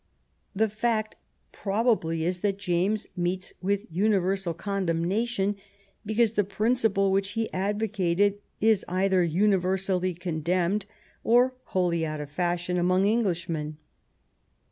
[0.55, 1.15] The fact
[1.51, 5.57] probably is that James meets with universal condemnation
[6.03, 10.87] be cause the principle which he advocated is either uni versally condemned
[11.23, 13.77] or wholly out of fashion among Englishmen.